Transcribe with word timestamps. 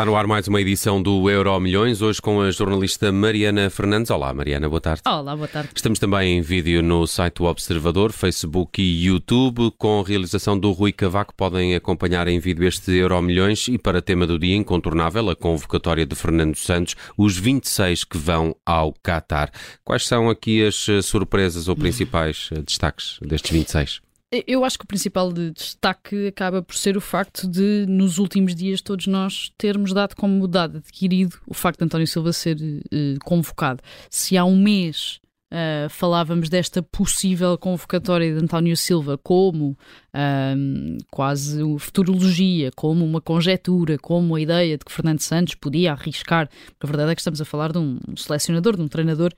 Está 0.00 0.10
no 0.10 0.16
ar 0.16 0.26
mais 0.26 0.48
uma 0.48 0.58
edição 0.62 1.02
do 1.02 1.28
Euro 1.28 1.60
Milhões, 1.60 2.00
hoje 2.00 2.22
com 2.22 2.40
a 2.40 2.50
jornalista 2.50 3.12
Mariana 3.12 3.68
Fernandes. 3.68 4.10
Olá, 4.10 4.32
Mariana, 4.32 4.66
boa 4.66 4.80
tarde. 4.80 5.02
Olá, 5.06 5.36
boa 5.36 5.46
tarde. 5.46 5.68
Estamos 5.76 5.98
também 5.98 6.38
em 6.38 6.40
vídeo 6.40 6.82
no 6.82 7.06
site 7.06 7.34
do 7.34 7.44
Observador, 7.44 8.10
Facebook 8.10 8.80
e 8.80 9.04
YouTube, 9.04 9.70
com 9.76 10.00
a 10.00 10.02
realização 10.02 10.58
do 10.58 10.72
Rui 10.72 10.90
Cavaco. 10.90 11.34
Podem 11.34 11.74
acompanhar 11.74 12.28
em 12.28 12.38
vídeo 12.38 12.66
este 12.66 12.92
Euro 12.92 13.20
Milhões 13.20 13.68
e 13.68 13.76
para 13.76 14.00
tema 14.00 14.26
do 14.26 14.38
dia 14.38 14.56
incontornável, 14.56 15.28
a 15.28 15.36
convocatória 15.36 16.06
de 16.06 16.16
Fernando 16.16 16.56
Santos, 16.56 16.96
os 17.14 17.36
26 17.36 18.04
que 18.04 18.16
vão 18.16 18.56
ao 18.64 18.94
Qatar. 19.06 19.50
Quais 19.84 20.06
são 20.06 20.30
aqui 20.30 20.64
as 20.64 20.88
eh, 20.88 21.02
surpresas 21.02 21.68
ou 21.68 21.76
principais 21.76 22.48
eh, 22.52 22.62
destaques 22.62 23.18
destes 23.20 23.50
26? 23.50 24.00
Eu 24.32 24.64
acho 24.64 24.78
que 24.78 24.84
o 24.84 24.88
principal 24.88 25.32
de 25.32 25.50
destaque 25.50 26.28
acaba 26.28 26.62
por 26.62 26.76
ser 26.76 26.96
o 26.96 27.00
facto 27.00 27.48
de, 27.48 27.84
nos 27.88 28.18
últimos 28.18 28.54
dias, 28.54 28.80
todos 28.80 29.08
nós 29.08 29.52
termos 29.58 29.92
dado 29.92 30.14
como 30.14 30.46
dado 30.46 30.78
adquirido 30.78 31.36
o 31.48 31.54
facto 31.54 31.80
de 31.80 31.86
António 31.86 32.06
Silva 32.06 32.32
ser 32.32 32.56
uh, 32.56 33.18
convocado. 33.24 33.82
Se 34.08 34.36
há 34.36 34.44
um 34.44 34.56
mês 34.56 35.20
uh, 35.52 35.88
falávamos 35.90 36.48
desta 36.48 36.80
possível 36.80 37.58
convocatória 37.58 38.32
de 38.32 38.40
António 38.40 38.76
Silva 38.76 39.18
como 39.18 39.70
uh, 39.70 40.98
quase 41.10 41.60
futurologia, 41.80 42.70
como 42.76 43.04
uma 43.04 43.20
conjetura, 43.20 43.98
como 43.98 44.36
a 44.36 44.40
ideia 44.40 44.78
de 44.78 44.84
que 44.84 44.92
Fernando 44.92 45.20
Santos 45.20 45.56
podia 45.56 45.90
arriscar, 45.90 46.48
porque 46.78 46.86
a 46.86 46.88
verdade 46.88 47.10
é 47.10 47.14
que 47.16 47.20
estamos 47.20 47.40
a 47.40 47.44
falar 47.44 47.72
de 47.72 47.78
um 47.78 47.98
selecionador, 48.16 48.76
de 48.76 48.82
um 48.82 48.88
treinador 48.88 49.34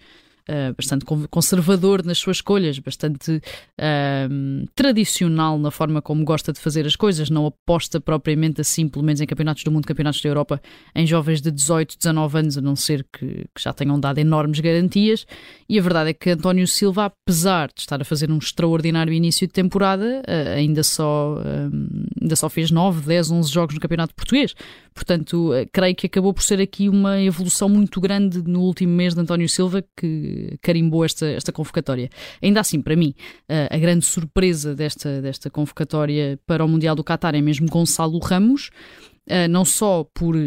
uh, 0.49 0.75
bastante 0.77 1.05
conservador 1.31 2.05
nas 2.05 2.19
suas 2.19 2.39
escolhas, 2.39 2.79
bastante 2.79 3.33
uh, 3.33 4.67
tradicional 4.75 5.59
na 5.59 5.71
forma 5.71 6.03
como 6.03 6.25
gosta 6.25 6.53
de 6.53 6.61
fazer 6.61 6.87
as 6.87 6.97
coisas, 6.97 7.31
não 7.31 7.47
aposta 7.47 8.01
propriamente 8.01 8.61
assim, 8.61 8.89
pelo 8.89 9.05
menos 9.05 9.21
em 9.21 9.27
campeonatos 9.27 9.65
do 9.65 9.71
mundo, 9.71 9.87
campeonatos 9.87 10.21
da 10.21 10.29
Europa, 10.29 10.61
em 10.95 11.07
jovens 11.07 11.41
de 11.41 11.51
18, 11.51 11.97
19 11.99 12.39
anos, 12.39 12.59
a 12.59 12.61
não 12.61 12.77
ser 12.77 13.07
que, 13.13 13.27
que 13.55 13.63
já 13.63 13.73
tenham 13.73 13.99
dado 13.99 14.19
enormes 14.19 14.61
garantias. 14.61 15.27
E 15.69 15.79
a 15.79 15.83
verdade 15.83 16.11
é 16.11 16.15
que 16.15 16.31
António 16.31 16.67
Silva, 16.67 17.07
apesar 17.07 17.69
de 17.69 17.81
estar 17.81 18.01
a 18.01 18.05
fazer 18.05 18.31
um 18.31 18.39
extraordinário 18.39 19.13
início 19.13 19.47
de 19.47 19.53
temporada, 19.53 20.23
uh, 20.27 20.57
ainda, 20.57 20.83
só, 20.83 21.39
ainda 22.21 22.37
só 22.37 22.49
fez 22.49 22.71
9, 22.71 23.07
10, 23.07 23.31
11 23.31 23.53
jogos 23.53 23.75
no 23.75 23.81
Campeonato 23.81 24.15
Português. 24.15 24.55
Portanto, 24.95 25.51
creio 25.73 25.95
que 25.95 26.07
acabou 26.07 26.35
por 26.35 26.43
ser 26.43 26.61
aqui 26.61 26.89
uma 26.89 27.21
evolução 27.21 27.69
muito 27.69 28.01
grande 28.01 28.43
no 28.43 28.61
último 28.61 28.93
mês 28.93 29.15
de 29.15 29.21
António 29.21 29.49
Silva, 29.49 29.83
que 29.97 30.32
carimbou 30.61 31.05
esta, 31.05 31.27
esta 31.27 31.53
convocatória. 31.53 32.09
Ainda 32.43 32.61
assim, 32.61 32.81
para 32.81 32.97
mim, 32.97 33.15
a, 33.71 33.79
grande 33.79 34.05
surpresa 34.05 34.75
desta, 34.75 35.21
desta 35.21 35.51
convocatória 35.51 36.39
para 36.47 36.65
o 36.65 36.69
Mundial 36.69 36.95
do 36.95 37.05
Qatar 37.05 37.35
é 37.35 37.41
mesmo 37.41 37.69
Gonçalo 37.69 38.19
Ramos. 38.19 38.71
Uh, 39.31 39.47
não 39.49 39.65
só 39.65 40.03
por 40.13 40.35
uh, 40.35 40.41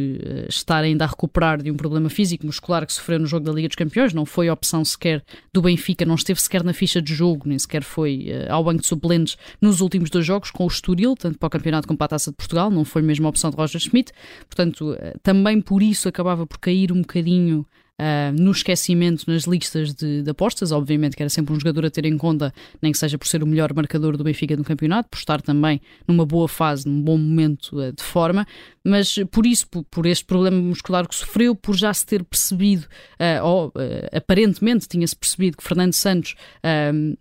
estar 0.49 0.83
ainda 0.83 1.05
a 1.05 1.07
recuperar 1.07 1.63
de 1.63 1.71
um 1.71 1.77
problema 1.77 2.09
físico 2.09 2.45
muscular 2.45 2.85
que 2.85 2.91
sofreu 2.91 3.17
no 3.17 3.25
jogo 3.25 3.45
da 3.45 3.53
Liga 3.53 3.69
dos 3.69 3.77
Campeões, 3.77 4.13
não 4.13 4.25
foi 4.25 4.49
opção 4.49 4.83
sequer 4.83 5.23
do 5.53 5.61
Benfica, 5.61 6.03
não 6.03 6.15
esteve 6.15 6.41
sequer 6.41 6.61
na 6.61 6.73
ficha 6.73 7.01
de 7.01 7.13
jogo, 7.13 7.47
nem 7.47 7.57
sequer 7.57 7.83
foi 7.83 8.27
uh, 8.27 8.51
ao 8.51 8.65
banco 8.65 8.81
de 8.81 8.87
suplentes 8.87 9.37
nos 9.61 9.79
últimos 9.79 10.09
dois 10.09 10.25
jogos 10.25 10.51
com 10.51 10.65
o 10.65 10.67
Estoril, 10.67 11.15
tanto 11.15 11.39
para 11.39 11.47
o 11.47 11.49
campeonato 11.49 11.87
como 11.87 11.97
para 11.97 12.05
a 12.05 12.09
Taça 12.09 12.31
de 12.31 12.35
Portugal, 12.35 12.69
não 12.69 12.83
foi 12.83 13.01
mesmo 13.01 13.25
a 13.25 13.29
opção 13.29 13.49
de 13.49 13.55
Roger 13.55 13.79
Schmidt, 13.79 14.11
portanto, 14.45 14.97
também 15.23 15.61
por 15.61 15.81
isso 15.81 16.09
acabava 16.09 16.45
por 16.45 16.59
cair 16.59 16.91
um 16.91 16.99
bocadinho 16.99 17.65
uh, 17.99 18.41
no 18.41 18.51
esquecimento 18.51 19.23
nas 19.27 19.43
listas 19.43 19.93
de, 19.93 20.21
de, 20.21 20.29
apostas. 20.29 20.71
Obviamente 20.71 21.15
que 21.15 21.23
era 21.23 21.29
sempre 21.29 21.53
um 21.53 21.59
jogador 21.59 21.85
a 21.85 21.89
ter 21.89 22.05
em 22.05 22.17
conta, 22.17 22.53
nem 22.81 22.91
que 22.91 22.97
seja 22.97 23.17
por 23.17 23.27
ser 23.27 23.43
o 23.43 23.47
melhor 23.47 23.73
marcador 23.73 24.17
do 24.17 24.23
Benfica 24.23 24.55
no 24.55 24.63
campeonato, 24.63 25.09
por 25.09 25.17
estar 25.17 25.41
também 25.41 25.81
numa 26.07 26.25
boa 26.25 26.47
fase, 26.47 26.87
num 26.87 27.01
bom 27.01 27.17
momento 27.17 27.79
uh, 27.79 27.91
de 27.91 28.03
forma, 28.03 28.45
mas 28.83 29.15
por 29.31 29.45
isso, 29.45 29.67
por, 29.67 29.83
por, 29.85 30.05
este 30.05 30.25
problema 30.25 30.57
muscular 30.57 31.07
que 31.07 31.15
sofreu, 31.15 31.55
por 31.55 31.75
já 31.75 31.93
se 31.93 32.05
ter 32.05 32.23
percebido, 32.23 32.83
uh, 32.83 33.43
ou 33.43 33.73
aparentemente 34.13 34.87
tinha-se 34.87 35.15
percebido 35.15 35.57
que 35.57 35.63
Fernando 35.63 35.93
Santos 35.93 36.35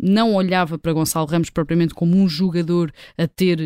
não 0.00 0.34
olhava 0.34 0.78
para 0.78 0.92
Gonçalo 0.92 1.26
Ramos 1.26 1.50
propriamente 1.50 1.94
como 1.94 2.16
um 2.16 2.28
jogador 2.28 2.92
a 3.16 3.26
ter 3.26 3.58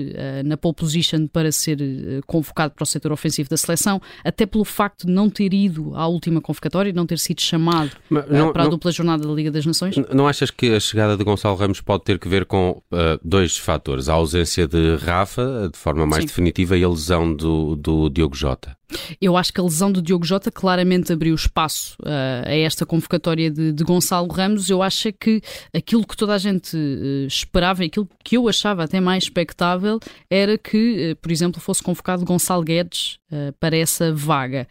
na 0.44 0.56
pole 0.56 0.75
position 0.75 1.26
para 1.26 1.50
ser 1.50 1.78
convocado 2.26 2.75
para 2.75 2.82
o 2.82 2.86
setor 2.86 3.12
ofensivo 3.12 3.48
da 3.48 3.56
seleção, 3.56 4.00
até 4.25 4.46
pelo 4.46 4.64
facto 4.64 5.06
de 5.06 5.12
não 5.12 5.28
ter 5.28 5.52
ido 5.52 5.94
à 5.94 6.06
última 6.06 6.40
convocatória, 6.40 6.92
não 6.98 7.06
ter 7.06 7.19
sido 7.19 7.41
chamado 7.41 7.91
Mas, 8.10 8.28
não, 8.28 8.53
para 8.53 8.62
a 8.62 8.64
não, 8.64 8.70
dupla 8.72 8.92
jornada 8.92 9.26
da 9.26 9.32
Liga 9.32 9.50
das 9.50 9.64
Nações? 9.64 9.97
Não 10.12 10.28
achas 10.28 10.50
que 10.50 10.75
a 10.75 10.81
chegada 10.81 11.16
de 11.16 11.25
Gonçalo 11.25 11.56
Ramos 11.56 11.81
pode 11.81 12.04
ter 12.04 12.19
que 12.19 12.28
ver 12.28 12.44
com 12.44 12.82
uh, 12.92 13.19
dois 13.22 13.56
fatores? 13.56 14.09
A 14.09 14.14
ausência 14.14 14.66
de 14.66 14.97
Rafa, 14.97 15.70
de 15.72 15.78
forma 15.78 16.06
mais 16.06 16.22
Sim. 16.22 16.28
definitiva, 16.28 16.76
e 16.76 16.84
a 16.84 16.88
lesão 16.88 17.34
do, 17.34 17.76
do 17.76 18.08
Diogo 18.08 18.37
Jota? 18.37 18.77
Eu 19.21 19.37
acho 19.37 19.53
que 19.53 19.60
a 19.60 19.62
lesão 19.62 19.93
do 19.93 20.00
Diogo 20.00 20.25
Jota 20.25 20.50
claramente 20.50 21.12
abriu 21.12 21.34
espaço 21.34 21.97
uh, 22.03 22.47
a 22.47 22.54
esta 22.54 22.87
convocatória 22.87 23.50
de, 23.50 23.72
de, 23.72 23.84
Gonçalo 23.84 24.28
Ramos. 24.28 24.71
Eu 24.71 24.82
acho 24.82 25.12
que 25.12 25.43
aquilo 25.75 26.06
que 26.06 26.16
toda 26.16 26.34
a 26.34 26.38
gente 26.38 26.76
uh, 26.76 27.26
esperava, 27.26 27.84
aquilo 27.84 28.09
que 28.25 28.37
eu 28.37 28.49
achava 28.49 28.84
até 28.84 29.00
mais 29.00 29.25
expectável, 29.25 29.99
era 30.31 30.56
que, 30.56 31.12
uh, 31.12 31.16
por 31.16 31.31
exemplo, 31.31 31.60
fosse 31.60 31.82
convocado 31.82 32.25
Gonçalo 32.25 32.62
Guedes 32.62 33.19
para 33.60 33.76
essa 33.76 34.10
vaga. 34.10 34.66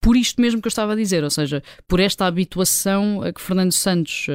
por 0.00 0.16
isto 0.16 0.40
mesmo 0.40 0.62
que 0.62 0.66
eu 0.66 0.70
estava 0.70 0.94
a 0.94 0.96
dizer, 0.96 1.22
ou 1.22 1.28
seja, 1.28 1.62
por 1.86 2.00
esta 2.00 2.24
habituação 2.24 3.20
a 3.20 3.30
que 3.30 3.38
Fernando 3.38 3.72
Santos 3.72 4.28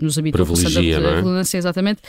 nos 0.00 0.18
habitua, 0.18 0.46
Privilegia, 0.46 0.98
não 0.98 1.36
é? 1.36 1.42
exatamente, 1.42 2.00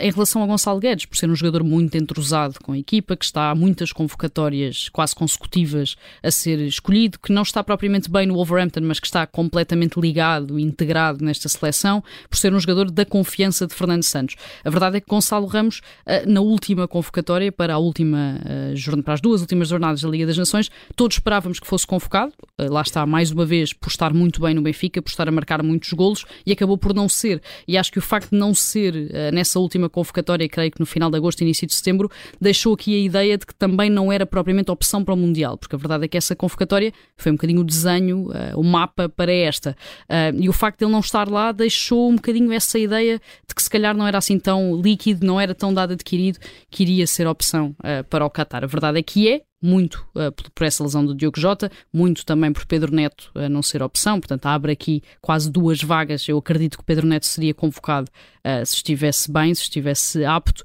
em 0.00 0.12
relação 0.12 0.44
a 0.44 0.46
Gonçalo 0.46 0.78
Guedes, 0.78 1.06
por 1.06 1.16
ser 1.16 1.28
um 1.28 1.34
jogador 1.34 1.64
muito 1.64 1.96
entrosado 1.96 2.60
com 2.62 2.70
a 2.70 2.78
equipa, 2.78 3.16
que 3.16 3.24
está 3.24 3.50
a 3.50 3.54
muitas 3.56 3.90
convocatórias 3.90 4.88
quase 4.90 5.12
consecutivas 5.16 5.96
a 6.22 6.30
ser 6.30 6.58
escolhido, 6.60 7.18
que 7.18 7.32
não 7.32 7.42
está 7.42 7.62
propriamente 7.62 8.10
bem 8.10 8.26
no 8.26 8.34
Wolverhampton, 8.34 8.80
mas 8.82 9.00
que 9.00 9.06
está 9.06 9.26
completamente 9.26 10.00
ligado, 10.00 10.58
integrado 10.58 11.24
nesta 11.24 11.48
seleção, 11.48 12.02
por 12.28 12.36
ser 12.36 12.52
um 12.52 12.60
jogador 12.60 12.90
da 12.90 13.04
confiança 13.04 13.66
de 13.66 13.74
Fernando 13.74 14.02
Santos. 14.02 14.36
A 14.64 14.70
verdade 14.70 14.96
é 14.96 15.00
que 15.00 15.06
Gonçalo 15.06 15.46
Ramos, 15.46 15.80
eh, 16.06 16.24
na 16.26 16.40
última 16.40 16.88
convocatória 16.88 17.52
para 17.52 17.74
a 17.74 17.78
última 17.78 18.40
eh, 18.44 19.02
para 19.04 19.14
as 19.14 19.20
duas 19.20 19.40
últimas 19.40 19.68
jornadas 19.68 20.02
da 20.02 20.08
Liga 20.08 20.26
das 20.26 20.38
Nações, 20.38 20.70
todos 20.96 21.16
esperávamos 21.16 21.60
que 21.60 21.66
fosse 21.66 21.86
convocado. 21.86 22.32
Eh, 22.58 22.68
lá 22.68 22.82
está, 22.82 23.04
mais 23.06 23.30
uma 23.30 23.44
vez, 23.44 23.72
por 23.72 23.88
estar 23.88 24.12
muito 24.12 24.40
bem 24.40 24.54
no 24.54 24.62
Benfica, 24.62 25.00
por 25.00 25.10
estar 25.10 25.28
a 25.28 25.32
marcar 25.32 25.62
muitos 25.62 25.92
golos 25.92 26.24
e 26.46 26.52
acabou 26.52 26.76
por 26.76 26.94
não 26.94 27.08
ser. 27.08 27.42
E 27.66 27.76
acho 27.76 27.92
que 27.92 27.98
o 27.98 28.02
facto 28.02 28.30
de 28.30 28.38
não 28.38 28.54
ser 28.54 28.94
nessa 29.32 29.58
última 29.58 29.88
convocatória, 29.88 30.48
creio 30.48 30.70
que 30.70 30.80
no 30.80 30.86
final 30.86 31.10
de 31.10 31.16
agosto, 31.16 31.42
início 31.42 31.66
de 31.66 31.74
setembro, 31.74 32.10
deixou 32.40 32.74
aqui 32.74 32.94
a 32.94 32.98
ideia 32.98 33.38
de 33.38 33.46
que 33.46 33.54
também 33.54 33.90
não 33.90 34.12
era 34.12 34.26
propriamente 34.26 34.70
opção 34.70 35.04
para 35.04 35.14
o 35.14 35.16
Mundial, 35.16 35.56
porque 35.56 35.74
a 35.74 35.78
verdade 35.78 35.93
verdade 35.94 36.04
é 36.04 36.08
que 36.08 36.16
essa 36.16 36.36
convocatória 36.36 36.92
foi 37.16 37.32
um 37.32 37.34
bocadinho 37.34 37.60
o 37.60 37.64
desenho, 37.64 38.28
uh, 38.28 38.58
o 38.58 38.64
mapa 38.64 39.08
para 39.08 39.32
esta. 39.32 39.76
Uh, 40.02 40.40
e 40.40 40.48
o 40.48 40.52
facto 40.52 40.80
de 40.80 40.84
ele 40.84 40.92
não 40.92 41.00
estar 41.00 41.28
lá 41.28 41.52
deixou 41.52 42.10
um 42.10 42.16
bocadinho 42.16 42.52
essa 42.52 42.78
ideia 42.78 43.20
de 43.46 43.54
que 43.54 43.62
se 43.62 43.70
calhar 43.70 43.96
não 43.96 44.06
era 44.06 44.18
assim 44.18 44.38
tão 44.38 44.80
líquido, 44.80 45.26
não 45.26 45.40
era 45.40 45.54
tão 45.54 45.72
dado 45.72 45.92
adquirido, 45.92 46.38
que 46.70 46.82
iria 46.82 47.06
ser 47.06 47.26
opção 47.26 47.74
uh, 47.80 48.04
para 48.08 48.24
o 48.24 48.30
Qatar. 48.30 48.64
A 48.64 48.66
verdade 48.66 48.98
é 48.98 49.02
que 49.02 49.28
é, 49.28 49.42
muito 49.64 50.06
uh, 50.14 50.30
por 50.54 50.64
essa 50.64 50.84
lesão 50.84 51.06
do 51.06 51.14
Diogo 51.14 51.40
Jota, 51.40 51.72
muito 51.90 52.26
também 52.26 52.52
por 52.52 52.66
Pedro 52.66 52.94
Neto 52.94 53.30
uh, 53.34 53.48
não 53.48 53.62
ser 53.62 53.82
opção, 53.82 54.20
portanto 54.20 54.44
abre 54.44 54.72
aqui 54.72 55.02
quase 55.22 55.50
duas 55.50 55.82
vagas. 55.82 56.28
Eu 56.28 56.36
acredito 56.36 56.76
que 56.76 56.84
Pedro 56.84 57.06
Neto 57.06 57.24
seria 57.24 57.54
convocado 57.54 58.10
uh, 58.44 58.66
se 58.66 58.74
estivesse 58.74 59.32
bem, 59.32 59.54
se 59.54 59.62
estivesse 59.62 60.22
apto, 60.22 60.62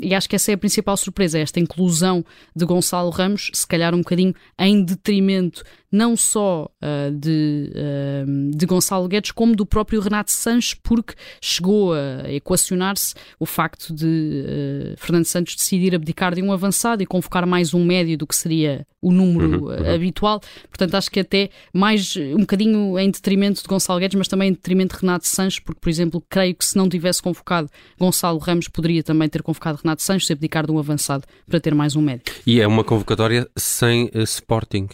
e 0.00 0.14
acho 0.14 0.28
que 0.28 0.36
essa 0.36 0.52
é 0.52 0.54
a 0.54 0.58
principal 0.58 0.96
surpresa, 0.96 1.38
esta 1.38 1.58
inclusão 1.58 2.22
de 2.54 2.66
Gonçalo 2.66 3.10
Ramos, 3.10 3.50
se 3.54 3.66
calhar 3.66 3.94
um 3.94 3.98
bocadinho 3.98 4.34
em 4.58 4.84
detrimento 4.84 5.64
não 5.90 6.16
só 6.16 6.70
de, 7.18 7.72
de 8.56 8.66
Gonçalo 8.66 9.06
Guedes, 9.06 9.30
como 9.30 9.54
do 9.54 9.66
próprio 9.66 10.00
Renato 10.00 10.32
Sanches, 10.32 10.74
porque 10.74 11.14
chegou 11.40 11.92
a 11.92 12.32
equacionar-se 12.32 13.14
o 13.38 13.44
facto 13.44 13.94
de 13.94 14.06
uh, 14.06 14.94
Fernando 14.96 15.26
Santos 15.26 15.54
decidir 15.54 15.94
abdicar 15.94 16.34
de 16.34 16.42
um 16.42 16.50
avançado 16.50 17.02
e 17.02 17.06
convocar 17.06 17.46
mais 17.46 17.74
um 17.74 17.84
médio 17.84 18.16
do 18.16 18.26
que 18.26 18.34
seria 18.34 18.86
o 19.02 19.12
número 19.12 19.66
uhum, 19.66 19.70
uhum. 19.70 19.94
habitual. 19.94 20.40
Portanto, 20.68 20.94
acho 20.94 21.10
que 21.10 21.20
até 21.20 21.50
mais 21.72 22.16
um 22.16 22.40
bocadinho 22.40 22.98
em 22.98 23.10
detrimento 23.10 23.62
de 23.62 23.68
Gonçalo 23.68 24.00
Guedes, 24.00 24.16
mas 24.16 24.28
também 24.28 24.48
em 24.48 24.52
detrimento 24.52 24.96
de 24.96 25.02
Renato 25.02 25.26
Sanches, 25.26 25.60
porque, 25.60 25.80
por 25.80 25.90
exemplo, 25.90 26.24
creio 26.28 26.54
que 26.54 26.64
se 26.64 26.76
não 26.76 26.88
tivesse 26.88 27.22
convocado 27.22 27.68
Gonçalo 27.98 28.38
Ramos, 28.38 28.68
poderia 28.68 29.02
também 29.02 29.28
ter 29.28 29.42
convocado 29.42 29.80
Renato 29.82 30.02
Sanches, 30.02 30.30
abdicar 30.30 30.66
de 30.66 30.72
um 30.72 30.78
avançado 30.78 31.24
para 31.46 31.60
ter 31.60 31.74
mais 31.74 31.94
um 31.94 32.00
médio. 32.00 32.24
E 32.46 32.60
é 32.60 32.66
uma 32.66 32.82
convocatória 32.82 33.48
sem 33.56 34.06
uh, 34.06 34.22
Sporting. 34.22 34.88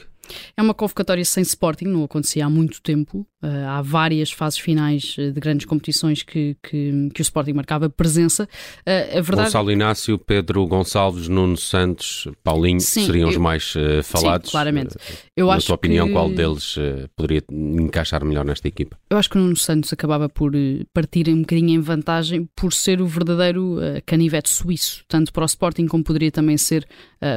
É 0.56 0.62
uma 0.62 0.74
convocatória 0.74 1.24
sem 1.24 1.42
Sporting, 1.42 1.86
não 1.86 2.04
acontecia 2.04 2.46
há 2.46 2.50
muito 2.50 2.80
tempo. 2.80 3.26
Uh, 3.42 3.66
há 3.66 3.82
várias 3.82 4.30
fases 4.30 4.58
finais 4.60 5.16
de 5.16 5.32
grandes 5.32 5.66
competições 5.66 6.22
que, 6.22 6.56
que, 6.62 7.08
que 7.12 7.20
o 7.20 7.22
Sporting 7.22 7.54
marcava 7.54 7.90
presença. 7.90 8.48
Uh, 8.86 9.18
a 9.18 9.20
verdade... 9.20 9.48
Gonçalo 9.48 9.72
Inácio, 9.72 10.16
Pedro 10.16 10.64
Gonçalves, 10.66 11.26
Nuno 11.26 11.56
Santos, 11.56 12.28
Paulinho 12.44 12.80
sim, 12.80 13.04
seriam 13.04 13.28
eu... 13.28 13.30
os 13.30 13.36
mais 13.36 13.74
uh, 13.74 14.02
falados. 14.04 14.48
Sim, 14.48 14.52
claramente. 14.52 14.96
Eu 15.36 15.48
Na 15.48 15.58
tua 15.58 15.74
opinião, 15.74 16.06
que... 16.06 16.12
qual 16.12 16.30
deles 16.30 16.76
poderia 17.16 17.42
encaixar 17.50 18.24
melhor 18.24 18.44
nesta 18.44 18.68
equipa? 18.68 18.96
Eu 19.10 19.18
acho 19.18 19.28
que 19.28 19.36
o 19.36 19.40
Nuno 19.40 19.56
Santos 19.56 19.92
acabava 19.92 20.28
por 20.28 20.52
partir 20.94 21.28
um 21.28 21.40
bocadinho 21.40 21.70
em 21.70 21.80
vantagem 21.80 22.48
por 22.54 22.72
ser 22.72 23.00
o 23.00 23.06
verdadeiro 23.06 23.76
canivete 24.06 24.50
suíço, 24.50 25.02
tanto 25.08 25.32
para 25.32 25.42
o 25.42 25.46
Sporting 25.46 25.86
como 25.86 26.04
poderia 26.04 26.30
também 26.30 26.56
ser 26.56 26.86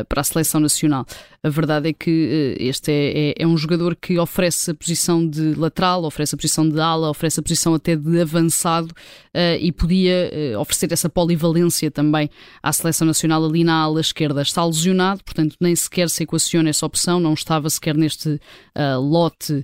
para 0.07 0.21
a 0.21 0.23
seleção 0.23 0.59
nacional. 0.59 1.05
A 1.41 1.49
verdade 1.49 1.89
é 1.89 1.93
que 1.93 2.55
este 2.59 2.91
é, 2.91 3.29
é, 3.29 3.33
é 3.39 3.47
um 3.47 3.57
jogador 3.57 3.95
que 3.95 4.17
oferece 4.19 4.71
a 4.71 4.75
posição 4.75 5.27
de 5.27 5.53
lateral, 5.53 5.94
oferece 6.03 6.35
a 6.35 6.37
posição 6.37 6.67
de 6.67 6.79
ala, 6.79 7.09
oferece 7.09 7.39
a 7.39 7.43
posição 7.43 7.73
até 7.73 7.95
de 7.95 8.21
avançado 8.21 8.91
uh, 8.91 9.57
e 9.59 9.71
podia 9.71 10.31
uh, 10.55 10.59
oferecer 10.59 10.91
essa 10.91 11.09
polivalência 11.09 11.91
também 11.91 12.29
à 12.61 12.71
seleção 12.73 13.07
nacional 13.07 13.43
ali 13.45 13.63
na 13.63 13.75
ala 13.75 14.01
esquerda. 14.01 14.41
Está 14.41 14.65
lesionado, 14.65 15.23
portanto 15.23 15.55
nem 15.59 15.75
sequer 15.75 16.09
se 16.09 16.23
equaciona 16.23 16.69
essa 16.69 16.85
opção, 16.85 17.19
não 17.19 17.33
estava 17.33 17.69
sequer 17.69 17.95
neste 17.95 18.29
uh, 18.29 18.99
lote 18.99 19.63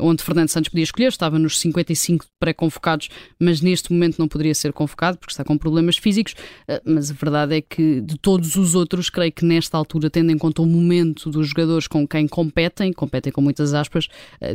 onde 0.00 0.20
Fernando 0.20 0.48
Santos 0.48 0.68
podia 0.68 0.82
escolher, 0.82 1.06
estava 1.06 1.38
nos 1.38 1.60
55 1.60 2.26
pré-convocados, 2.40 3.08
mas 3.38 3.60
neste 3.60 3.92
momento 3.92 4.18
não 4.18 4.26
poderia 4.26 4.52
ser 4.52 4.72
convocado 4.72 5.16
porque 5.16 5.32
está 5.32 5.44
com 5.44 5.56
problemas 5.56 5.96
físicos. 5.96 6.34
mas 6.84 7.08
a 7.08 7.14
verdade 7.14 7.54
é 7.54 7.60
que 7.60 8.00
de 8.00 8.18
todos 8.18 8.56
os 8.56 8.74
outros, 8.74 9.08
creio 9.08 9.30
que 9.30 9.44
nesta 9.44 9.78
altura, 9.78 10.10
tendo 10.10 10.32
em 10.32 10.36
conta 10.36 10.60
o 10.60 10.66
momento 10.66 11.30
dos 11.30 11.46
jogadores 11.46 11.86
com 11.86 12.04
quem 12.04 12.26
competem, 12.26 12.92
competem 12.92 13.32
com 13.32 13.40
muitas 13.40 13.74
aspas, 13.74 14.08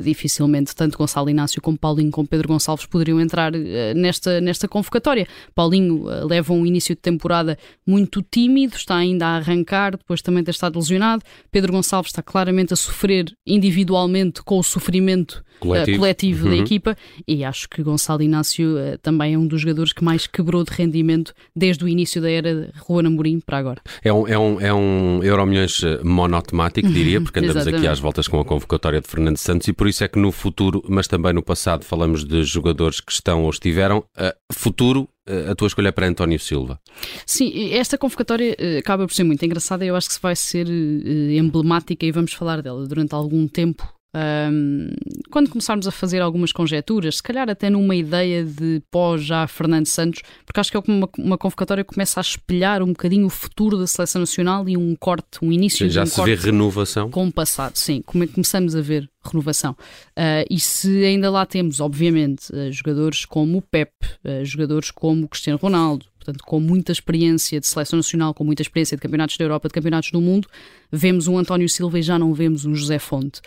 dificilmente 0.03 0.56
tanto 0.65 0.97
Gonçalo 0.97 1.29
Inácio 1.29 1.61
como 1.61 1.77
Paulinho 1.77 2.11
como 2.11 2.27
Pedro 2.27 2.47
Gonçalves 2.47 2.85
poderiam 2.85 3.19
entrar 3.19 3.51
nesta, 3.95 4.39
nesta 4.41 4.67
convocatória. 4.67 5.27
Paulinho 5.53 6.05
uh, 6.05 6.27
leva 6.27 6.53
um 6.53 6.65
início 6.65 6.95
de 6.95 7.01
temporada 7.01 7.57
muito 7.85 8.21
tímido, 8.21 8.75
está 8.75 8.95
ainda 8.95 9.27
a 9.27 9.37
arrancar, 9.37 9.97
depois 9.97 10.21
também 10.21 10.43
ter 10.43 10.51
estado 10.51 10.77
lesionado. 10.77 11.23
Pedro 11.51 11.73
Gonçalves 11.73 12.11
está 12.11 12.21
claramente 12.21 12.73
a 12.73 12.75
sofrer 12.75 13.33
individualmente 13.45 14.41
com 14.43 14.59
o 14.59 14.63
sofrimento 14.63 15.43
coletivo, 15.59 15.97
uh, 15.97 15.99
coletivo 15.99 16.45
uhum. 16.45 16.51
da 16.51 16.57
equipa 16.57 16.97
e 17.27 17.43
acho 17.43 17.67
que 17.67 17.81
Gonçalo 17.81 18.21
Inácio 18.21 18.77
uh, 18.77 18.97
também 18.99 19.33
é 19.33 19.37
um 19.37 19.47
dos 19.47 19.61
jogadores 19.61 19.93
que 19.93 20.03
mais 20.03 20.27
quebrou 20.27 20.63
de 20.63 20.71
rendimento 20.71 21.33
desde 21.55 21.83
o 21.83 21.87
início 21.87 22.21
da 22.21 22.29
era 22.29 22.71
Juan 22.87 23.07
Amorim 23.07 23.39
para 23.39 23.57
agora. 23.57 23.81
É 24.03 24.13
um, 24.13 24.27
é 24.27 24.37
um, 24.37 24.61
é 24.61 24.73
um 24.73 25.23
Euromilhões 25.23 25.81
monotemático, 26.03 26.87
diria, 26.89 27.19
porque 27.19 27.39
andamos 27.39 27.67
aqui 27.67 27.87
às 27.87 27.99
voltas 27.99 28.27
com 28.27 28.39
a 28.39 28.45
convocatória 28.45 29.01
de 29.01 29.07
Fernando 29.07 29.37
Santos 29.37 29.67
e 29.67 29.73
por 29.73 29.87
isso 29.87 30.03
é 30.03 30.07
que 30.07 30.19
no 30.19 30.31
futuro, 30.31 30.46
mas 30.87 31.07
também 31.07 31.33
no 31.33 31.43
passado, 31.43 31.83
falamos 31.83 32.23
de 32.23 32.43
jogadores 32.43 32.99
que 32.99 33.11
estão 33.11 33.43
ou 33.43 33.49
estiveram. 33.49 33.99
Uh, 34.17 34.53
futuro, 34.53 35.07
a 35.49 35.53
tua 35.55 35.67
escolha 35.67 35.89
é 35.89 35.91
para 35.91 36.07
António 36.07 36.39
Silva. 36.39 36.79
Sim, 37.25 37.73
esta 37.73 37.97
convocatória 37.97 38.55
acaba 38.79 39.05
por 39.05 39.13
ser 39.13 39.25
muito 39.25 39.43
engraçada 39.43 39.83
e 39.83 39.89
eu 39.89 39.95
acho 39.95 40.09
que 40.09 40.21
vai 40.21 40.35
ser 40.37 40.67
emblemática 40.69 42.05
e 42.05 42.13
vamos 42.13 42.31
falar 42.31 42.61
dela 42.61 42.87
durante 42.87 43.13
algum 43.13 43.45
tempo 43.45 43.96
um, 44.15 44.89
quando 45.29 45.49
começarmos 45.49 45.87
a 45.87 45.91
fazer 45.91 46.21
algumas 46.21 46.51
conjecturas, 46.51 47.17
se 47.17 47.23
calhar 47.23 47.49
até 47.49 47.69
numa 47.69 47.95
ideia 47.95 48.43
de 48.43 48.81
pós 48.89 49.23
já 49.23 49.45
Fernando 49.47 49.85
Santos, 49.85 50.21
porque 50.45 50.59
acho 50.59 50.71
que 50.71 50.77
é 50.77 50.81
uma, 50.87 51.09
uma 51.17 51.37
convocatória 51.37 51.83
que 51.83 51.93
começa 51.93 52.19
a 52.19 52.21
espelhar 52.21 52.81
um 52.81 52.87
bocadinho 52.87 53.27
o 53.27 53.29
futuro 53.29 53.77
da 53.77 53.85
seleção 53.85 54.21
nacional 54.21 54.67
e 54.67 54.77
um 54.77 54.95
corte, 54.95 55.39
um 55.41 55.51
início 55.51 55.89
já 55.89 56.03
de 56.03 56.09
um 56.09 56.13
se 56.13 56.23
vê 56.23 56.35
renovação 56.35 57.11
com 57.11 57.27
o 57.27 57.31
passado, 57.31 57.75
sim, 57.75 58.01
começamos 58.01 58.75
a 58.75 58.81
ver 58.81 59.09
renovação. 59.23 59.73
Uh, 60.17 60.47
e 60.49 60.59
se 60.59 61.03
ainda 61.03 61.29
lá 61.29 61.45
temos, 61.45 61.79
obviamente, 61.79 62.51
uh, 62.51 62.71
jogadores 62.71 63.25
como 63.25 63.57
o 63.57 63.61
Pep, 63.61 63.91
uh, 64.03 64.45
jogadores 64.45 64.89
como 64.89 65.25
o 65.25 65.27
Cristiano 65.27 65.59
Ronaldo, 65.61 66.05
portanto, 66.27 66.43
com 66.45 66.59
muita 66.59 66.91
experiência 66.91 67.59
de 67.59 67.67
seleção 67.67 67.97
nacional, 67.97 68.33
com 68.33 68.43
muita 68.43 68.61
experiência 68.61 68.97
de 68.97 69.01
campeonatos 69.01 69.37
da 69.37 69.45
Europa, 69.45 69.69
de 69.69 69.73
campeonatos 69.73 70.11
do 70.11 70.19
mundo, 70.19 70.47
vemos 70.91 71.27
um 71.27 71.37
António 71.37 71.69
Silva 71.69 71.99
e 71.99 72.01
já 72.01 72.19
não 72.19 72.33
vemos 72.33 72.65
um 72.65 72.75
José 72.75 72.99
Fonte. 72.99 73.41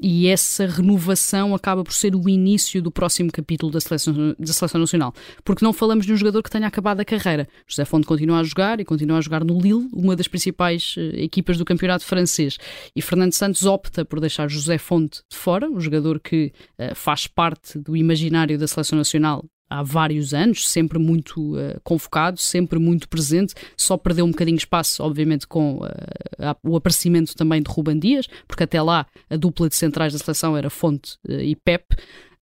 E 0.00 0.28
essa 0.28 0.66
renovação 0.66 1.54
acaba 1.54 1.82
por 1.82 1.92
ser 1.92 2.14
o 2.14 2.28
início 2.28 2.82
do 2.82 2.90
próximo 2.90 3.30
capítulo 3.32 3.72
da 3.72 3.80
seleção, 3.80 4.34
da 4.38 4.52
seleção 4.52 4.80
nacional, 4.80 5.14
porque 5.42 5.64
não 5.64 5.72
falamos 5.72 6.04
de 6.04 6.12
um 6.12 6.16
jogador 6.16 6.42
que 6.42 6.50
tenha 6.50 6.66
acabado 6.66 7.00
a 7.00 7.04
carreira. 7.04 7.48
José 7.66 7.84
Fonte 7.84 8.06
continua 8.06 8.40
a 8.40 8.42
jogar 8.42 8.80
e 8.80 8.84
continua 8.84 9.18
a 9.18 9.20
jogar 9.20 9.44
no 9.44 9.58
Lille, 9.58 9.88
uma 9.92 10.14
das 10.14 10.28
principais 10.28 10.96
uh, 10.96 11.00
equipas 11.16 11.56
do 11.56 11.64
campeonato 11.64 12.04
francês. 12.04 12.58
E 12.94 13.00
Fernando 13.00 13.32
Santos 13.32 13.64
opta 13.64 14.04
por 14.04 14.20
deixar 14.20 14.48
José 14.48 14.76
Fonte 14.78 15.22
de 15.30 15.36
fora, 15.36 15.68
um 15.68 15.80
jogador 15.80 16.20
que 16.20 16.52
uh, 16.78 16.94
faz 16.94 17.26
parte 17.26 17.78
do 17.78 17.96
imaginário 17.96 18.58
da 18.58 18.66
seleção 18.66 18.98
nacional 18.98 19.44
há 19.68 19.82
vários 19.82 20.34
anos, 20.34 20.68
sempre 20.68 20.98
muito 20.98 21.56
uh, 21.56 21.80
convocado, 21.82 22.38
sempre 22.38 22.78
muito 22.78 23.08
presente, 23.08 23.54
só 23.76 23.96
perdeu 23.96 24.24
um 24.24 24.30
bocadinho 24.30 24.56
de 24.56 24.62
espaço, 24.62 25.02
obviamente, 25.02 25.46
com 25.46 25.78
uh, 25.78 26.56
o 26.62 26.76
aparecimento 26.76 27.34
também 27.34 27.62
de 27.62 27.70
Ruban 27.70 27.98
Dias, 27.98 28.28
porque 28.46 28.64
até 28.64 28.80
lá 28.80 29.06
a 29.28 29.36
dupla 29.36 29.68
de 29.68 29.74
centrais 29.74 30.12
da 30.12 30.18
seleção 30.18 30.56
era 30.56 30.70
Fonte 30.70 31.16
uh, 31.28 31.40
e 31.40 31.56
Pep. 31.56 31.96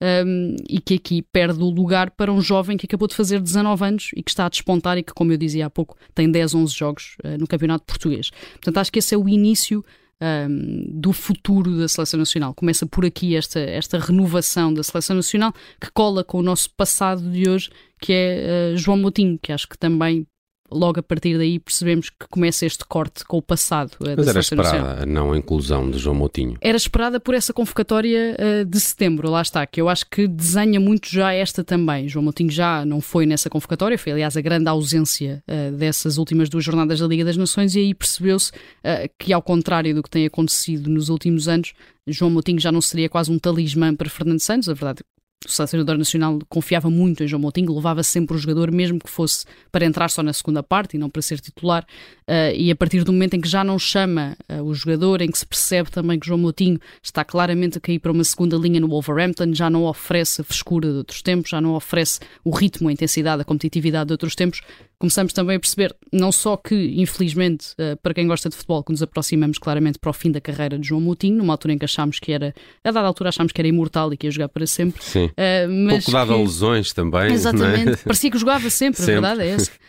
Um, 0.03 0.55
e 0.67 0.81
que 0.81 0.95
aqui 0.95 1.21
perde 1.21 1.61
o 1.61 1.69
lugar 1.69 2.09
para 2.09 2.33
um 2.33 2.41
jovem 2.41 2.75
que 2.75 2.87
acabou 2.87 3.07
de 3.07 3.13
fazer 3.13 3.39
19 3.39 3.85
anos 3.85 4.09
e 4.15 4.23
que 4.23 4.31
está 4.31 4.47
a 4.47 4.49
despontar 4.49 4.97
e 4.97 5.03
que, 5.03 5.13
como 5.13 5.31
eu 5.31 5.37
dizia 5.37 5.67
há 5.67 5.69
pouco, 5.69 5.95
tem 6.15 6.27
10, 6.27 6.55
11 6.55 6.73
jogos 6.73 7.17
no 7.37 7.45
Campeonato 7.45 7.85
Português. 7.85 8.31
Portanto, 8.53 8.77
acho 8.77 8.91
que 8.91 8.97
esse 8.97 9.13
é 9.13 9.17
o 9.19 9.29
início 9.29 9.85
um, 10.21 10.99
do 10.99 11.11
futuro 11.11 11.77
da 11.77 11.87
seleção 11.87 12.19
nacional. 12.19 12.53
Começa 12.53 12.85
por 12.85 13.05
aqui 13.05 13.35
esta, 13.35 13.59
esta 13.59 13.97
renovação 13.97 14.73
da 14.73 14.83
seleção 14.83 15.15
nacional 15.15 15.53
que 15.79 15.91
cola 15.91 16.23
com 16.23 16.39
o 16.39 16.43
nosso 16.43 16.69
passado 16.75 17.21
de 17.29 17.49
hoje, 17.49 17.69
que 17.99 18.13
é 18.13 18.73
uh, 18.73 18.77
João 18.77 18.97
Moutinho, 18.97 19.39
que 19.41 19.51
acho 19.51 19.67
que 19.67 19.77
também 19.77 20.25
logo 20.71 20.99
a 20.99 21.03
partir 21.03 21.37
daí 21.37 21.59
percebemos 21.59 22.09
que 22.09 22.27
começa 22.29 22.65
este 22.65 22.85
corte 22.85 23.25
com 23.25 23.37
o 23.37 23.41
passado. 23.41 23.91
Mas 23.99 24.27
era 24.27 24.39
esperada 24.39 25.03
a 25.03 25.05
não 25.05 25.35
inclusão 25.35 25.89
de 25.89 25.97
João 25.97 26.15
Moutinho. 26.15 26.57
Era 26.61 26.77
esperada 26.77 27.19
por 27.19 27.33
essa 27.33 27.53
convocatória 27.53 28.35
uh, 28.39 28.65
de 28.65 28.79
setembro, 28.79 29.29
lá 29.29 29.41
está, 29.41 29.65
que 29.65 29.81
eu 29.81 29.89
acho 29.89 30.05
que 30.09 30.27
desenha 30.27 30.79
muito 30.79 31.09
já 31.09 31.33
esta 31.33 31.63
também. 31.63 32.07
João 32.07 32.23
Moutinho 32.23 32.49
já 32.49 32.85
não 32.85 33.01
foi 33.01 33.25
nessa 33.25 33.49
convocatória, 33.49 33.97
foi 33.97 34.13
aliás 34.13 34.37
a 34.37 34.41
grande 34.41 34.69
ausência 34.69 35.43
uh, 35.47 35.75
dessas 35.75 36.17
últimas 36.17 36.49
duas 36.49 36.63
jornadas 36.63 36.99
da 36.99 37.07
Liga 37.07 37.25
das 37.25 37.37
Nações 37.37 37.75
e 37.75 37.79
aí 37.79 37.93
percebeu-se 37.93 38.51
uh, 38.51 39.09
que 39.17 39.33
ao 39.33 39.41
contrário 39.41 39.93
do 39.93 40.03
que 40.03 40.09
tem 40.09 40.25
acontecido 40.25 40.89
nos 40.89 41.09
últimos 41.09 41.47
anos, 41.47 41.73
João 42.07 42.31
Moutinho 42.31 42.59
já 42.59 42.71
não 42.71 42.81
seria 42.81 43.09
quase 43.09 43.31
um 43.31 43.37
talismã 43.37 43.95
para 43.95 44.09
Fernando 44.09 44.39
Santos, 44.39 44.69
a 44.69 44.73
verdade 44.73 45.03
o 45.45 45.49
selecionador 45.49 45.97
nacional 45.97 46.37
confiava 46.47 46.89
muito 46.89 47.23
em 47.23 47.27
João 47.27 47.41
Moutinho, 47.41 47.73
levava 47.73 48.03
sempre 48.03 48.35
o 48.35 48.39
jogador, 48.39 48.71
mesmo 48.71 48.99
que 48.99 49.09
fosse 49.09 49.45
para 49.71 49.85
entrar 49.85 50.09
só 50.09 50.21
na 50.21 50.33
segunda 50.33 50.61
parte 50.61 50.95
e 50.95 50.99
não 50.99 51.09
para 51.09 51.21
ser 51.21 51.39
titular. 51.39 51.83
Uh, 52.27 52.53
e 52.55 52.69
a 52.69 52.75
partir 52.75 53.03
do 53.03 53.11
momento 53.11 53.33
em 53.33 53.41
que 53.41 53.47
já 53.47 53.63
não 53.63 53.79
chama 53.79 54.37
uh, 54.47 54.61
o 54.61 54.73
jogador, 54.73 55.21
em 55.21 55.31
que 55.31 55.37
se 55.37 55.45
percebe 55.45 55.89
também 55.89 56.19
que 56.19 56.27
João 56.27 56.37
Moutinho 56.37 56.79
está 57.01 57.25
claramente 57.25 57.79
a 57.79 57.81
cair 57.81 57.97
para 57.97 58.11
uma 58.11 58.23
segunda 58.23 58.55
linha 58.55 58.79
no 58.79 58.87
Wolverhampton, 58.87 59.53
já 59.53 59.69
não 59.69 59.85
oferece 59.85 60.41
a 60.41 60.43
frescura 60.43 60.91
de 60.91 60.97
outros 60.97 61.21
tempos, 61.23 61.49
já 61.49 61.59
não 61.59 61.73
oferece 61.73 62.19
o 62.43 62.51
ritmo, 62.51 62.89
a 62.89 62.91
intensidade, 62.91 63.41
a 63.41 63.45
competitividade 63.45 64.07
de 64.07 64.13
outros 64.13 64.35
tempos, 64.35 64.61
começamos 65.01 65.33
também 65.33 65.55
a 65.55 65.59
perceber, 65.59 65.95
não 66.13 66.31
só 66.31 66.55
que, 66.55 66.93
infelizmente, 66.95 67.73
uh, 67.73 67.97
para 68.03 68.13
quem 68.13 68.27
gosta 68.27 68.47
de 68.49 68.55
futebol, 68.55 68.83
que 68.83 68.91
nos 68.91 69.01
aproximamos 69.01 69.57
claramente 69.57 69.97
para 69.97 70.11
o 70.11 70.13
fim 70.13 70.31
da 70.31 70.39
carreira 70.39 70.77
de 70.77 70.87
João 70.87 71.01
Moutinho, 71.01 71.37
numa 71.37 71.53
altura 71.53 71.73
em 71.73 71.77
que 71.79 71.85
achámos 71.85 72.19
que 72.19 72.31
era, 72.31 72.53
a 72.83 72.91
dada 72.91 73.07
altura 73.07 73.29
achámos 73.29 73.51
que 73.51 73.59
era 73.59 73.67
imortal 73.67 74.13
e 74.13 74.17
que 74.17 74.27
ia 74.27 74.31
jogar 74.31 74.49
para 74.49 74.67
sempre. 74.67 75.03
Sim. 75.03 75.25
Uh, 75.25 75.67
mas 75.87 76.05
Pouco 76.05 76.11
dado 76.11 76.27
que... 76.27 76.33
a 76.35 76.37
lesões 76.37 76.93
também. 76.93 77.33
Exatamente. 77.33 77.93
É? 77.93 77.95
Parecia 77.97 78.29
que 78.29 78.37
jogava 78.37 78.69
sempre, 78.69 78.99
sempre, 79.01 79.17
a 79.17 79.21
verdade 79.21 79.41
é 79.41 79.53
essa. 79.53 79.71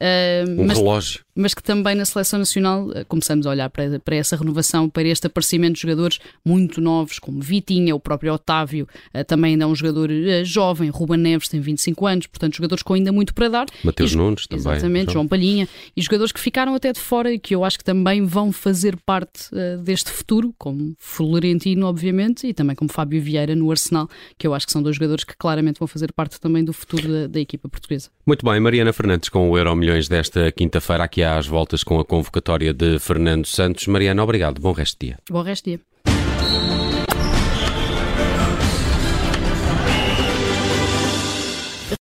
Uh, 0.00 0.50
um 0.62 0.66
mas, 0.66 0.78
relógio. 0.78 1.20
Mas 1.34 1.52
que 1.52 1.62
também 1.62 1.94
na 1.94 2.06
seleção 2.06 2.38
nacional 2.38 2.86
uh, 2.86 3.04
começamos 3.06 3.46
a 3.46 3.50
olhar 3.50 3.68
para, 3.68 4.00
para 4.00 4.16
essa 4.16 4.34
renovação, 4.34 4.88
para 4.88 5.06
este 5.06 5.26
aparecimento 5.26 5.74
de 5.74 5.82
jogadores 5.82 6.18
muito 6.42 6.80
novos, 6.80 7.18
como 7.18 7.38
Vitinha, 7.40 7.94
o 7.94 8.00
próprio 8.00 8.32
Otávio, 8.32 8.88
uh, 9.14 9.22
também 9.24 9.52
ainda 9.52 9.64
é 9.64 9.66
um 9.66 9.74
jogador 9.74 10.10
jovem, 10.42 10.88
Ruben 10.88 11.18
Neves 11.18 11.48
tem 11.48 11.60
25 11.60 12.06
anos, 12.06 12.26
portanto, 12.26 12.56
jogadores 12.56 12.82
com 12.82 12.94
ainda 12.94 13.12
muito 13.12 13.34
para 13.34 13.48
dar. 13.48 13.66
Mateus 13.84 14.14
Nunes 14.14 14.46
também. 14.46 14.72
Exatamente, 14.72 15.12
João. 15.12 15.28
Palhinha, 15.28 15.68
e 15.94 16.00
jogadores 16.00 16.32
que 16.32 16.40
ficaram 16.40 16.74
até 16.74 16.92
de 16.92 16.98
fora 16.98 17.32
e 17.32 17.38
que 17.38 17.54
eu 17.54 17.62
acho 17.62 17.76
que 17.76 17.84
também 17.84 18.24
vão 18.24 18.50
fazer 18.52 18.96
parte 19.04 19.50
deste 19.84 20.10
futuro, 20.10 20.54
como 20.58 20.94
Florentino, 20.98 21.86
obviamente, 21.86 22.46
e 22.46 22.54
também 22.54 22.74
como 22.74 22.90
Fábio 22.90 23.20
Vieira 23.20 23.54
no 23.54 23.70
Arsenal, 23.70 24.08
que 24.38 24.46
eu 24.46 24.54
acho 24.54 24.66
que 24.66 24.72
são 24.72 24.82
dois 24.82 24.96
jogadores 24.96 25.24
que 25.24 25.36
claramente 25.36 25.78
vão 25.78 25.86
fazer 25.86 26.12
parte 26.12 26.40
também 26.40 26.64
do 26.64 26.72
futuro 26.72 27.06
da, 27.06 27.26
da 27.26 27.40
equipa 27.40 27.68
portuguesa. 27.68 28.08
Muito 28.26 28.44
bem, 28.44 28.58
Mariana 28.58 28.92
Fernandes 28.92 29.28
com 29.28 29.50
o 29.50 29.58
Euro 29.58 29.70
Desta 30.08 30.50
quinta-feira, 30.52 31.04
aqui 31.04 31.22
às 31.22 31.46
voltas 31.46 31.82
com 31.82 31.98
a 31.98 32.04
convocatória 32.04 32.72
de 32.72 32.98
Fernando 32.98 33.46
Santos. 33.46 33.86
Mariana, 33.86 34.22
obrigado. 34.22 34.60
Bom 34.60 34.72
resto 34.72 34.98
de 35.00 35.08
dia. 35.08 35.18
Bom 35.28 35.42
resto 35.42 35.64
de 35.64 35.76
dia. 35.76 35.89